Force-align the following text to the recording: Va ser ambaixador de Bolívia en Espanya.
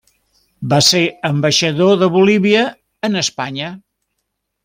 Va 0.71 0.77
ser 0.87 1.01
ambaixador 1.29 1.99
de 2.03 2.09
Bolívia 2.17 2.65
en 3.09 3.21
Espanya. 3.23 3.71